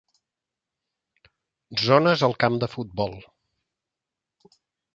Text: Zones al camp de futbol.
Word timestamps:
Zones 1.89 2.25
al 2.29 2.35
camp 2.45 2.59
de 2.65 2.71
futbol. 2.73 3.15